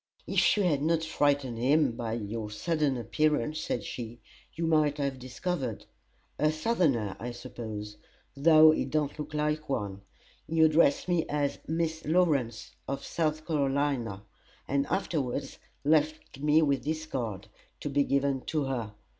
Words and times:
"If 0.25 0.57
you 0.57 0.63
had 0.63 0.81
not 0.81 1.03
frightened 1.03 1.59
him 1.59 1.91
by 1.91 2.13
your 2.13 2.49
sudden 2.49 2.97
appearance," 2.97 3.59
said 3.59 3.83
she, 3.83 4.19
"you 4.55 4.65
might 4.65 4.97
have 4.97 5.19
discovered. 5.19 5.85
A 6.39 6.51
Southerner, 6.51 7.15
I 7.19 7.29
suppose, 7.29 7.97
though 8.35 8.71
he 8.71 8.83
don't 8.83 9.19
look 9.19 9.35
like 9.35 9.69
one. 9.69 10.01
He 10.47 10.61
addressed 10.61 11.07
me 11.07 11.27
as 11.29 11.59
Miss 11.67 12.03
Lawrence, 12.03 12.71
of 12.87 13.05
South 13.05 13.45
Carolina, 13.45 14.23
and 14.67 14.87
afterwards 14.87 15.59
left 15.85 16.39
me 16.39 16.63
his 16.77 17.05
card, 17.05 17.47
to 17.81 17.87
be 17.87 18.03
given 18.03 18.41
to 18.47 18.63
her. 18.63 18.93